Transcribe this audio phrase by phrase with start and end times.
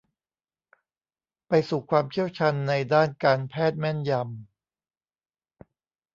[1.47, 5.69] ไปสู่ความเชี่ยวชาญในด้านการแพทย์แม่นยำ